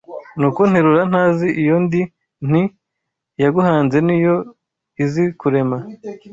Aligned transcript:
Nuko 0.39 0.59
nterura 0.69 1.03
ntazi 1.11 1.47
iyo 1.61 1.75
ndi 1.83 2.01
Nti: 2.47 2.63
Iyaguhanze 3.37 3.97
ni 4.07 4.17
yo 4.25 4.35
izi 5.03 5.23
kurema 5.39 5.77